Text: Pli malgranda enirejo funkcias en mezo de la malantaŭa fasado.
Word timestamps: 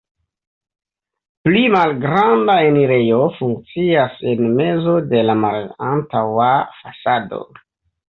Pli 1.47 1.61
malgranda 1.75 2.55
enirejo 2.71 3.21
funkcias 3.37 4.19
en 4.35 4.45
mezo 4.63 4.99
de 5.15 5.23
la 5.31 5.39
malantaŭa 5.47 6.53
fasado. 6.83 7.47